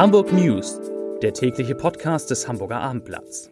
Hamburg 0.00 0.32
News, 0.32 0.80
der 1.20 1.34
tägliche 1.34 1.74
Podcast 1.74 2.30
des 2.30 2.48
Hamburger 2.48 2.80
Abendblatts. 2.80 3.50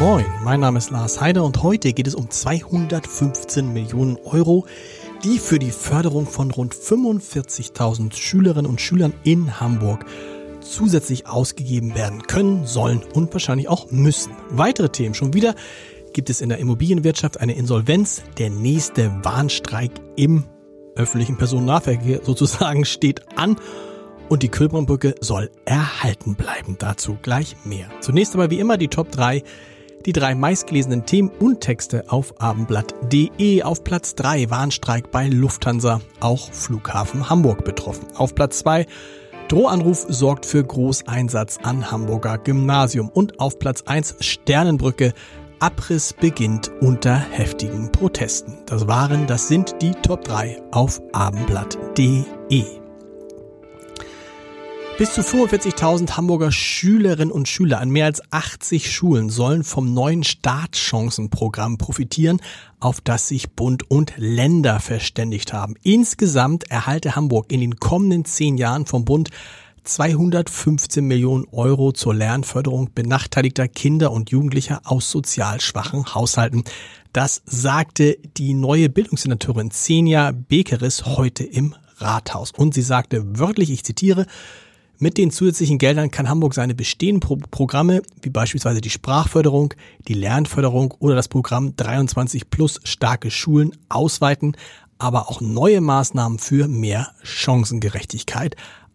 Moin, 0.00 0.24
mein 0.42 0.58
Name 0.58 0.78
ist 0.78 0.90
Lars 0.90 1.20
Heider 1.20 1.44
und 1.44 1.62
heute 1.62 1.92
geht 1.92 2.08
es 2.08 2.16
um 2.16 2.28
215 2.28 3.72
Millionen 3.72 4.16
Euro, 4.24 4.66
die 5.22 5.38
für 5.38 5.60
die 5.60 5.70
Förderung 5.70 6.26
von 6.26 6.50
rund 6.50 6.74
45.000 6.74 8.12
Schülerinnen 8.16 8.68
und 8.68 8.80
Schülern 8.80 9.14
in 9.22 9.60
Hamburg 9.60 10.04
zusätzlich 10.62 11.28
ausgegeben 11.28 11.94
werden 11.94 12.22
können, 12.22 12.66
sollen 12.66 13.04
und 13.14 13.32
wahrscheinlich 13.32 13.68
auch 13.68 13.92
müssen. 13.92 14.32
Weitere 14.50 14.88
Themen 14.88 15.14
schon 15.14 15.32
wieder 15.32 15.54
gibt 16.12 16.30
es 16.30 16.40
in 16.40 16.48
der 16.48 16.58
Immobilienwirtschaft 16.58 17.40
eine 17.40 17.54
Insolvenz. 17.54 18.22
Der 18.38 18.50
nächste 18.50 19.12
Warnstreik 19.22 19.90
im 20.16 20.44
öffentlichen 20.94 21.36
Personennahverkehr 21.36 22.20
sozusagen 22.24 22.84
steht 22.84 23.22
an. 23.36 23.56
Und 24.28 24.42
die 24.42 24.48
Kölbrandbrücke 24.48 25.14
soll 25.20 25.50
erhalten 25.64 26.36
bleiben. 26.36 26.76
Dazu 26.78 27.18
gleich 27.20 27.56
mehr. 27.64 27.90
Zunächst 28.00 28.34
aber 28.34 28.50
wie 28.50 28.60
immer 28.60 28.78
die 28.78 28.88
Top 28.88 29.10
3 29.10 29.42
die 30.06 30.12
drei 30.12 30.34
meistgelesenen 30.34 31.06
Themen 31.06 31.30
und 31.38 31.60
Texte 31.60 32.10
auf 32.10 32.40
abendblatt.de. 32.40 33.62
Auf 33.62 33.84
Platz 33.84 34.14
3 34.16 34.50
Warnstreik 34.50 35.12
bei 35.12 35.28
Lufthansa, 35.28 36.00
auch 36.18 36.50
Flughafen 36.50 37.30
Hamburg 37.30 37.64
betroffen. 37.64 38.06
Auf 38.16 38.34
Platz 38.34 38.58
2 38.60 38.86
Drohanruf 39.48 40.06
sorgt 40.08 40.46
für 40.46 40.64
Großeinsatz 40.64 41.58
an 41.62 41.90
Hamburger 41.90 42.38
Gymnasium. 42.38 43.10
Und 43.10 43.38
auf 43.38 43.58
Platz 43.58 43.82
1 43.82 44.16
Sternenbrücke, 44.20 45.12
Abriss 45.62 46.12
beginnt 46.12 46.72
unter 46.80 47.16
heftigen 47.16 47.92
Protesten. 47.92 48.58
Das 48.66 48.88
waren, 48.88 49.28
das 49.28 49.46
sind 49.46 49.76
die 49.80 49.92
Top 49.92 50.24
3 50.24 50.60
auf 50.72 51.00
abendblatt.de. 51.12 52.64
Bis 54.98 55.14
zu 55.14 55.20
45.000 55.20 56.16
Hamburger 56.16 56.50
Schülerinnen 56.50 57.30
und 57.30 57.46
Schüler 57.46 57.80
an 57.80 57.90
mehr 57.90 58.06
als 58.06 58.20
80 58.32 58.90
Schulen 58.92 59.30
sollen 59.30 59.62
vom 59.62 59.94
neuen 59.94 60.24
Startchancenprogramm 60.24 61.78
profitieren, 61.78 62.40
auf 62.80 63.00
das 63.00 63.28
sich 63.28 63.52
Bund 63.52 63.88
und 63.88 64.14
Länder 64.16 64.80
verständigt 64.80 65.52
haben. 65.52 65.76
Insgesamt 65.84 66.72
erhalte 66.72 67.14
Hamburg 67.14 67.52
in 67.52 67.60
den 67.60 67.76
kommenden 67.76 68.24
zehn 68.24 68.56
Jahren 68.58 68.84
vom 68.86 69.04
Bund 69.04 69.30
215 69.84 71.04
Millionen 71.04 71.46
Euro 71.50 71.92
zur 71.92 72.14
Lernförderung 72.14 72.90
benachteiligter 72.94 73.68
Kinder 73.68 74.12
und 74.12 74.30
Jugendlicher 74.30 74.80
aus 74.84 75.10
sozial 75.10 75.60
schwachen 75.60 76.14
Haushalten. 76.14 76.64
Das 77.12 77.42
sagte 77.44 78.16
die 78.36 78.54
neue 78.54 78.88
Bildungssenatorin 78.88 79.70
Zenia 79.70 80.32
Bekeris 80.32 81.04
heute 81.04 81.44
im 81.44 81.74
Rathaus. 81.98 82.52
Und 82.52 82.74
sie 82.74 82.82
sagte 82.82 83.38
wörtlich, 83.38 83.70
ich 83.70 83.84
zitiere, 83.84 84.26
mit 84.98 85.18
den 85.18 85.32
zusätzlichen 85.32 85.78
Geldern 85.78 86.12
kann 86.12 86.28
Hamburg 86.28 86.54
seine 86.54 86.76
bestehenden 86.76 87.20
Pro 87.20 87.36
Programme, 87.50 88.02
wie 88.22 88.30
beispielsweise 88.30 88.80
die 88.80 88.90
Sprachförderung, 88.90 89.74
die 90.06 90.14
Lernförderung 90.14 90.94
oder 91.00 91.16
das 91.16 91.26
Programm 91.26 91.74
23 91.74 92.50
plus 92.50 92.80
starke 92.84 93.32
Schulen 93.32 93.76
ausweiten, 93.88 94.56
aber 94.98 95.28
auch 95.28 95.40
neue 95.40 95.80
Maßnahmen 95.80 96.38
für 96.38 96.68
mehr 96.68 97.08
Chancengerechtigkeit 97.24 98.54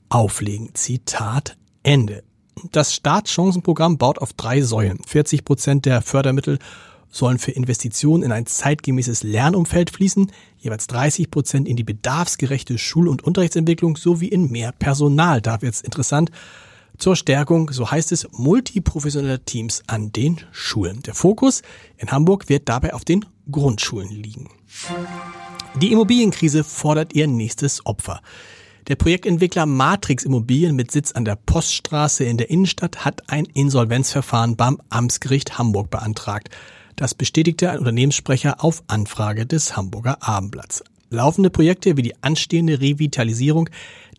auflegen. 0.09 0.69
Zitat 0.73 1.57
Ende. 1.83 2.23
Das 2.71 2.93
Startchancenprogramm 2.93 3.97
baut 3.97 4.19
auf 4.19 4.33
drei 4.33 4.61
Säulen. 4.61 4.99
40 5.05 5.45
Prozent 5.45 5.85
der 5.85 6.01
Fördermittel 6.01 6.59
sollen 7.09 7.39
für 7.39 7.51
Investitionen 7.51 8.23
in 8.23 8.31
ein 8.31 8.45
zeitgemäßes 8.45 9.23
Lernumfeld 9.23 9.91
fließen, 9.91 10.31
jeweils 10.57 10.87
30 10.87 11.31
Prozent 11.31 11.67
in 11.67 11.75
die 11.75 11.83
bedarfsgerechte 11.83 12.77
Schul- 12.77 13.07
und 13.07 13.23
Unterrichtsentwicklung 13.23 13.95
sowie 13.95 14.27
in 14.27 14.51
mehr 14.51 14.71
Personal. 14.71 15.41
Da 15.41 15.61
wird's 15.61 15.81
interessant. 15.81 16.31
Zur 16.97 17.15
Stärkung, 17.15 17.71
so 17.71 17.91
heißt 17.91 18.11
es, 18.11 18.27
multiprofessioneller 18.31 19.45
Teams 19.45 19.83
an 19.85 20.11
den 20.11 20.41
Schulen. 20.51 21.03
Der 21.03 21.13
Fokus 21.13 21.61
in 21.97 22.11
Hamburg 22.11 22.49
wird 22.49 22.67
dabei 22.67 22.93
auf 22.95 23.05
den 23.05 23.23
Grundschulen 23.51 24.09
liegen. 24.09 24.49
Die 25.75 25.91
Immobilienkrise 25.91 26.63
fordert 26.63 27.13
ihr 27.13 27.27
nächstes 27.27 27.85
Opfer. 27.85 28.21
Der 28.87 28.95
Projektentwickler 28.95 29.65
Matrix 29.65 30.23
Immobilien 30.23 30.73
mit 30.73 30.91
Sitz 30.91 31.11
an 31.11 31.25
der 31.25 31.35
Poststraße 31.35 32.23
in 32.23 32.37
der 32.37 32.49
Innenstadt 32.49 33.03
hat 33.03 33.29
ein 33.29 33.43
Insolvenzverfahren 33.43 34.55
beim 34.55 34.79
Amtsgericht 34.89 35.57
Hamburg 35.57 35.89
beantragt. 35.89 36.49
Das 36.95 37.13
bestätigte 37.13 37.69
ein 37.69 37.79
Unternehmenssprecher 37.79 38.63
auf 38.63 38.83
Anfrage 38.87 39.45
des 39.45 39.75
Hamburger 39.75 40.25
Abendblatts. 40.25 40.85
Laufende 41.09 41.49
Projekte 41.49 41.97
wie 41.97 42.01
die 42.01 42.23
anstehende 42.23 42.79
Revitalisierung 42.79 43.69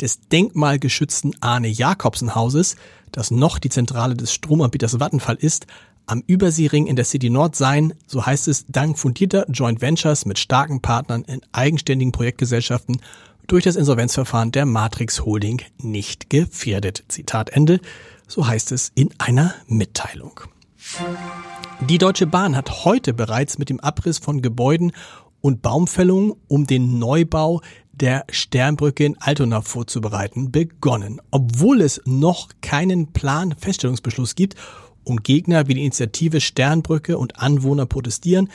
des 0.03 0.21
denkmalgeschützten 0.29 1.35
Arne 1.41 1.69
Jakobsen 1.69 2.35
Hauses, 2.35 2.77
das 3.11 3.31
noch 3.31 3.59
die 3.59 3.71
Zentrale 3.71 4.17
des 4.17 4.35
Stromanbieters 4.35 5.01
Vattenfall 5.01 5.37
ist, 5.37 5.67
am 6.05 6.23
Überseering 6.27 6.87
in 6.87 6.97
der 6.97 7.05
City 7.05 7.31
Nord 7.31 7.57
seien, 7.57 7.95
so 8.07 8.25
heißt 8.25 8.49
es, 8.49 8.67
dank 8.67 8.99
fundierter 8.99 9.47
Joint 9.51 9.81
Ventures 9.81 10.25
mit 10.25 10.39
starken 10.39 10.81
Partnern 10.81 11.23
in 11.25 11.41
eigenständigen 11.53 12.13
Projektgesellschaften 12.13 13.03
durch 13.49 13.65
das 13.65 13.77
Insolvenzverfahren 13.77 14.53
der 14.53 14.67
Matrix 14.67 15.25
Holding 15.25 15.63
nicht 15.79 16.31
gefährdet. 16.31 17.03
Zitat 17.09 17.51
Ende, 17.51 17.81
so 18.29 18.47
heißt 18.47 18.71
es 18.73 18.93
in 18.95 19.11
einer 19.19 19.55
Mitteilung. 19.67 20.43
Die 21.89 21.99
Deutsche 21.99 22.27
Bahn 22.27 22.55
hat 22.55 22.85
heute 22.85 23.15
bereits 23.15 23.59
mit 23.59 23.71
dem 23.71 23.81
Abriss 23.81 24.19
von 24.19 24.43
Gebäuden 24.43 24.93
und 25.41 25.63
Baumfällungen 25.63 26.35
um 26.47 26.67
den 26.67 26.99
Neubau 26.99 27.63
der 27.93 28.25
Sternbrücke 28.31 29.05
in 29.05 29.19
Altona 29.19 29.63
vorzubereiten 29.63 30.53
begonnen. 30.53 31.21
Obwohl 31.31 31.81
es 31.81 32.03
noch 32.05 32.51
keinen 32.61 33.13
Planfeststellungsbeschluss 33.13 34.35
gibt 34.35 34.57
und 35.05 35.25
Gegner 35.25 35.69
wie 35.69 35.75
die 35.75 35.81
Initiative 35.81 36.41
Sternbrücke 36.41 37.17
und 37.17 37.41
Anwohner 37.41 37.87
protestieren, 37.87 38.51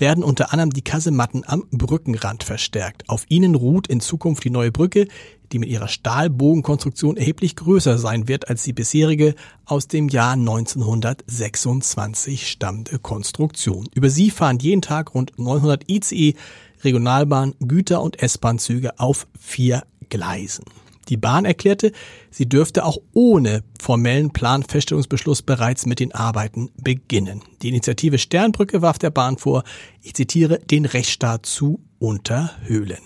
werden 0.00 0.24
unter 0.24 0.52
anderem 0.52 0.70
die 0.70 0.82
Kasematten 0.82 1.44
am 1.46 1.64
Brückenrand 1.70 2.42
verstärkt. 2.44 3.08
Auf 3.08 3.24
ihnen 3.28 3.54
ruht 3.54 3.86
in 3.86 4.00
Zukunft 4.00 4.44
die 4.44 4.50
neue 4.50 4.72
Brücke, 4.72 5.06
die 5.52 5.58
mit 5.58 5.68
ihrer 5.68 5.88
Stahlbogenkonstruktion 5.88 7.16
erheblich 7.16 7.56
größer 7.56 7.98
sein 7.98 8.28
wird 8.28 8.48
als 8.48 8.62
die 8.62 8.72
bisherige 8.72 9.34
aus 9.64 9.88
dem 9.88 10.08
Jahr 10.08 10.32
1926 10.32 12.48
stammende 12.48 12.98
Konstruktion. 12.98 13.88
Über 13.94 14.10
sie 14.10 14.30
fahren 14.30 14.58
jeden 14.60 14.82
Tag 14.82 15.14
rund 15.14 15.38
900 15.38 15.90
ICE, 15.90 16.34
Regionalbahn, 16.82 17.54
Güter- 17.60 18.02
und 18.02 18.22
S-Bahn-Züge 18.22 18.98
auf 18.98 19.26
vier 19.38 19.82
Gleisen. 20.08 20.64
Die 21.10 21.16
Bahn 21.16 21.44
erklärte, 21.44 21.90
sie 22.30 22.48
dürfte 22.48 22.84
auch 22.84 22.98
ohne 23.12 23.64
formellen 23.80 24.30
Planfeststellungsbeschluss 24.30 25.42
bereits 25.42 25.84
mit 25.84 25.98
den 25.98 26.14
Arbeiten 26.14 26.70
beginnen. 26.82 27.42
Die 27.62 27.68
Initiative 27.68 28.16
Sternbrücke 28.16 28.80
warf 28.80 28.98
der 28.98 29.10
Bahn 29.10 29.36
vor, 29.36 29.64
ich 30.02 30.14
zitiere, 30.14 30.60
den 30.60 30.86
Rechtsstaat 30.86 31.44
zu 31.44 31.80
unterhöhlen. 31.98 33.00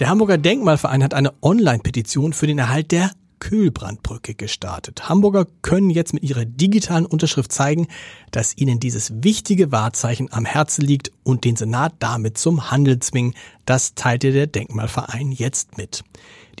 Der 0.00 0.08
Hamburger 0.08 0.36
Denkmalverein 0.36 1.02
hat 1.02 1.14
eine 1.14 1.32
Online-Petition 1.42 2.34
für 2.34 2.46
den 2.46 2.58
Erhalt 2.58 2.92
der 2.92 3.10
Kühlbrandbrücke 3.42 4.36
gestartet. 4.36 5.08
Hamburger 5.08 5.48
können 5.62 5.90
jetzt 5.90 6.14
mit 6.14 6.22
ihrer 6.22 6.44
digitalen 6.44 7.04
Unterschrift 7.04 7.50
zeigen, 7.50 7.88
dass 8.30 8.56
ihnen 8.56 8.78
dieses 8.78 9.24
wichtige 9.24 9.72
Wahrzeichen 9.72 10.32
am 10.32 10.44
Herzen 10.44 10.82
liegt 10.82 11.10
und 11.24 11.44
den 11.44 11.56
Senat 11.56 11.92
damit 11.98 12.38
zum 12.38 12.70
Handel 12.70 13.00
zwingen. 13.00 13.34
Das 13.66 13.96
teilte 13.96 14.30
der 14.30 14.46
Denkmalverein 14.46 15.32
jetzt 15.32 15.76
mit. 15.76 16.04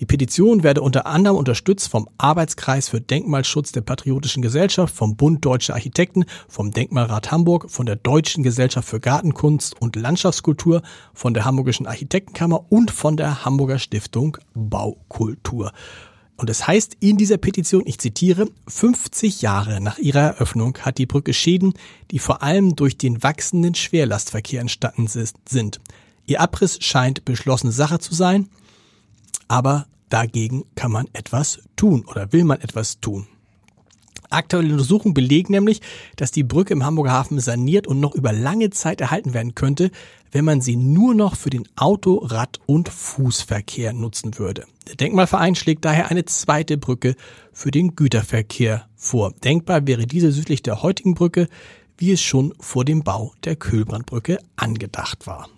Die 0.00 0.06
Petition 0.06 0.64
werde 0.64 0.82
unter 0.82 1.06
anderem 1.06 1.36
unterstützt 1.36 1.88
vom 1.88 2.08
Arbeitskreis 2.18 2.88
für 2.88 3.00
Denkmalschutz 3.00 3.70
der 3.70 3.82
Patriotischen 3.82 4.42
Gesellschaft, 4.42 4.92
vom 4.92 5.14
Bund 5.14 5.44
Deutscher 5.44 5.74
Architekten, 5.74 6.24
vom 6.48 6.72
Denkmalrat 6.72 7.30
Hamburg, 7.30 7.70
von 7.70 7.86
der 7.86 7.94
Deutschen 7.94 8.42
Gesellschaft 8.42 8.88
für 8.88 8.98
Gartenkunst 8.98 9.80
und 9.80 9.94
Landschaftskultur, 9.94 10.82
von 11.14 11.32
der 11.32 11.44
Hamburgischen 11.44 11.86
Architektenkammer 11.86 12.72
und 12.72 12.90
von 12.90 13.16
der 13.16 13.44
Hamburger 13.44 13.78
Stiftung 13.78 14.36
Baukultur. 14.52 15.70
Und 16.42 16.50
es 16.50 16.66
heißt 16.66 16.96
in 16.98 17.16
dieser 17.16 17.36
Petition, 17.36 17.84
ich 17.86 17.98
zitiere, 17.98 18.48
50 18.66 19.42
Jahre 19.42 19.80
nach 19.80 19.98
ihrer 19.98 20.22
Eröffnung 20.22 20.76
hat 20.80 20.98
die 20.98 21.06
Brücke 21.06 21.32
Schäden, 21.32 21.72
die 22.10 22.18
vor 22.18 22.42
allem 22.42 22.74
durch 22.74 22.98
den 22.98 23.22
wachsenden 23.22 23.76
Schwerlastverkehr 23.76 24.60
entstanden 24.60 25.06
sind. 25.06 25.80
Ihr 26.26 26.40
Abriss 26.40 26.78
scheint 26.80 27.24
beschlossene 27.24 27.70
Sache 27.70 28.00
zu 28.00 28.12
sein, 28.12 28.48
aber 29.46 29.86
dagegen 30.08 30.64
kann 30.74 30.90
man 30.90 31.06
etwas 31.12 31.60
tun 31.76 32.04
oder 32.06 32.32
will 32.32 32.42
man 32.42 32.60
etwas 32.60 32.98
tun. 32.98 33.28
Aktuelle 34.32 34.72
Untersuchungen 34.72 35.14
belegen 35.14 35.52
nämlich, 35.52 35.80
dass 36.16 36.30
die 36.30 36.44
Brücke 36.44 36.72
im 36.72 36.84
Hamburger 36.84 37.12
Hafen 37.12 37.40
saniert 37.40 37.86
und 37.86 38.00
noch 38.00 38.14
über 38.14 38.32
lange 38.32 38.70
Zeit 38.70 39.00
erhalten 39.00 39.34
werden 39.34 39.54
könnte, 39.54 39.90
wenn 40.30 40.44
man 40.44 40.60
sie 40.60 40.76
nur 40.76 41.14
noch 41.14 41.36
für 41.36 41.50
den 41.50 41.68
Auto-, 41.76 42.18
Rad- 42.24 42.60
und 42.66 42.88
Fußverkehr 42.88 43.92
nutzen 43.92 44.38
würde. 44.38 44.64
Der 44.88 44.96
Denkmalverein 44.96 45.54
schlägt 45.54 45.84
daher 45.84 46.10
eine 46.10 46.24
zweite 46.24 46.78
Brücke 46.78 47.14
für 47.52 47.70
den 47.70 47.94
Güterverkehr 47.94 48.86
vor. 48.96 49.32
Denkbar 49.44 49.86
wäre 49.86 50.06
diese 50.06 50.32
südlich 50.32 50.62
der 50.62 50.82
heutigen 50.82 51.14
Brücke, 51.14 51.48
wie 51.98 52.12
es 52.12 52.20
schon 52.20 52.54
vor 52.58 52.84
dem 52.84 53.04
Bau 53.04 53.32
der 53.44 53.56
Kühlbrandbrücke 53.56 54.38
angedacht 54.56 55.26
war. 55.26 55.48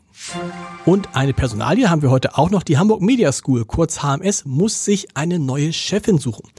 Und 0.84 1.14
eine 1.14 1.32
Personalie 1.32 1.90
haben 1.90 2.02
wir 2.02 2.10
heute 2.10 2.36
auch 2.38 2.50
noch. 2.50 2.62
Die 2.62 2.78
Hamburg 2.78 3.00
Media 3.00 3.32
School, 3.32 3.64
kurz 3.64 4.02
HMS, 4.02 4.44
muss 4.44 4.84
sich 4.84 5.16
eine 5.16 5.38
neue 5.38 5.72
Chefin 5.72 6.18
suchen. 6.18 6.50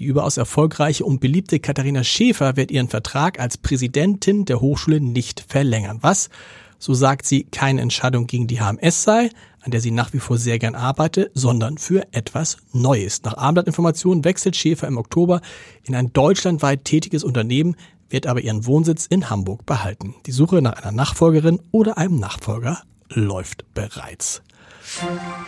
Die 0.00 0.06
überaus 0.06 0.36
erfolgreiche 0.36 1.04
und 1.04 1.20
beliebte 1.20 1.60
Katharina 1.60 2.02
Schäfer 2.02 2.56
wird 2.56 2.70
ihren 2.70 2.88
Vertrag 2.88 3.38
als 3.38 3.58
Präsidentin 3.58 4.44
der 4.44 4.60
Hochschule 4.60 5.00
nicht 5.00 5.44
verlängern. 5.46 5.98
Was, 6.00 6.30
so 6.78 6.94
sagt 6.94 7.26
sie, 7.26 7.44
keine 7.44 7.80
Entscheidung 7.80 8.26
gegen 8.26 8.46
die 8.46 8.60
HMS 8.60 9.04
sei, 9.04 9.30
an 9.60 9.70
der 9.70 9.80
sie 9.80 9.90
nach 9.92 10.12
wie 10.12 10.18
vor 10.18 10.36
sehr 10.36 10.58
gern 10.58 10.74
arbeite, 10.74 11.30
sondern 11.32 11.78
für 11.78 12.06
etwas 12.12 12.58
Neues. 12.72 13.22
Nach 13.22 13.36
Abendblattinformationen 13.36 14.24
wechselt 14.24 14.56
Schäfer 14.56 14.88
im 14.88 14.98
Oktober 14.98 15.40
in 15.84 15.94
ein 15.94 16.12
deutschlandweit 16.12 16.84
tätiges 16.84 17.24
Unternehmen, 17.24 17.76
wird 18.10 18.26
aber 18.26 18.42
ihren 18.42 18.66
Wohnsitz 18.66 19.06
in 19.06 19.30
Hamburg 19.30 19.64
behalten. 19.64 20.14
Die 20.26 20.32
Suche 20.32 20.60
nach 20.60 20.74
einer 20.74 20.92
Nachfolgerin 20.92 21.60
oder 21.70 21.98
einem 21.98 22.18
Nachfolger 22.18 22.82
läuft 23.08 23.64
bereits. 23.74 24.42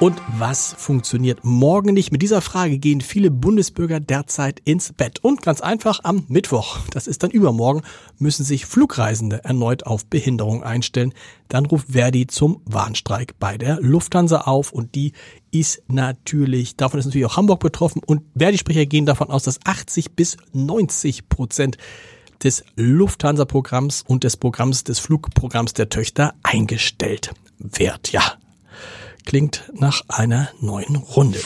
Und 0.00 0.20
was 0.38 0.74
funktioniert 0.78 1.44
morgen 1.44 1.94
nicht? 1.94 2.12
Mit 2.12 2.22
dieser 2.22 2.40
Frage 2.40 2.78
gehen 2.78 3.00
viele 3.00 3.30
Bundesbürger 3.30 4.00
derzeit 4.00 4.60
ins 4.64 4.92
Bett. 4.92 5.22
Und 5.22 5.42
ganz 5.42 5.60
einfach 5.60 6.00
am 6.04 6.24
Mittwoch, 6.28 6.78
das 6.90 7.06
ist 7.06 7.22
dann 7.22 7.30
übermorgen, 7.30 7.82
müssen 8.18 8.44
sich 8.44 8.66
Flugreisende 8.66 9.44
erneut 9.44 9.84
auf 9.84 10.06
Behinderung 10.06 10.62
einstellen. 10.62 11.14
Dann 11.48 11.66
ruft 11.66 11.92
Verdi 11.92 12.26
zum 12.26 12.60
Warnstreik 12.64 13.38
bei 13.38 13.56
der 13.56 13.80
Lufthansa 13.80 14.42
auf 14.42 14.72
und 14.72 14.94
die 14.94 15.12
ist 15.50 15.82
natürlich, 15.88 16.76
davon 16.76 17.00
ist 17.00 17.06
natürlich 17.06 17.26
auch 17.26 17.36
Hamburg 17.36 17.60
betroffen 17.60 18.02
und 18.04 18.22
Verdi-Sprecher 18.36 18.86
gehen 18.86 19.06
davon 19.06 19.30
aus, 19.30 19.44
dass 19.44 19.60
80 19.64 20.12
bis 20.12 20.36
90 20.52 21.28
Prozent 21.28 21.78
des 22.42 22.64
Lufthansa-Programms 22.76 24.04
und 24.06 24.24
des 24.24 24.36
Programms 24.36 24.84
des 24.84 24.98
Flugprogramms 24.98 25.72
der 25.72 25.88
Töchter 25.88 26.34
eingestellt 26.42 27.32
wird. 27.58 28.12
Ja, 28.12 28.34
klingt 29.26 29.70
nach 29.75 30.02
einer 30.08 30.49
neuen 30.61 30.96
Runde. 30.96 31.40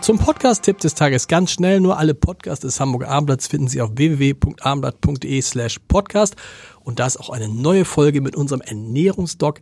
Zum 0.00 0.18
Podcast-Tipp 0.18 0.78
des 0.78 0.94
Tages 0.94 1.28
ganz 1.28 1.50
schnell. 1.50 1.80
Nur 1.80 1.98
alle 1.98 2.14
Podcasts 2.14 2.62
des 2.62 2.80
Hamburger 2.80 3.08
Abendblatts 3.08 3.46
finden 3.46 3.68
Sie 3.68 3.80
auf 3.80 3.90
www.abendblatt.de 3.94 5.42
slash 5.42 5.78
podcast. 5.86 6.36
Und 6.80 6.98
da 6.98 7.06
ist 7.06 7.18
auch 7.18 7.30
eine 7.30 7.48
neue 7.48 7.84
Folge 7.84 8.20
mit 8.20 8.34
unserem 8.34 8.62
Ernährungsdoc 8.62 9.60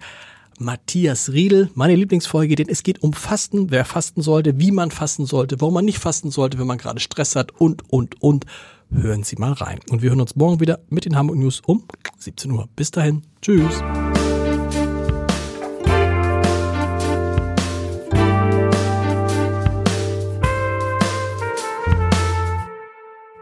Matthias 0.58 1.32
Riedel. 1.32 1.70
Meine 1.74 1.96
Lieblingsfolge, 1.96 2.54
denn 2.54 2.68
es 2.68 2.82
geht 2.82 3.02
um 3.02 3.12
Fasten, 3.12 3.70
wer 3.70 3.84
fasten 3.84 4.22
sollte, 4.22 4.60
wie 4.60 4.70
man 4.70 4.90
fasten 4.90 5.26
sollte, 5.26 5.60
warum 5.60 5.74
man 5.74 5.84
nicht 5.84 5.98
fasten 5.98 6.30
sollte, 6.30 6.58
wenn 6.58 6.66
man 6.66 6.78
gerade 6.78 7.00
Stress 7.00 7.34
hat 7.34 7.52
und, 7.58 7.90
und, 7.90 8.22
und. 8.22 8.46
Hören 8.92 9.22
Sie 9.22 9.36
mal 9.36 9.52
rein. 9.52 9.78
Und 9.88 10.02
wir 10.02 10.10
hören 10.10 10.20
uns 10.20 10.34
morgen 10.34 10.58
wieder 10.58 10.80
mit 10.88 11.04
den 11.04 11.16
Hamburg 11.16 11.36
News 11.36 11.62
um 11.64 11.84
17 12.18 12.50
Uhr. 12.50 12.68
Bis 12.74 12.90
dahin. 12.90 13.22
Tschüss. 13.40 13.82